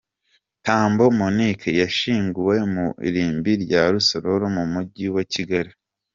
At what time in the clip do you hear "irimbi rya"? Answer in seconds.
3.07-3.81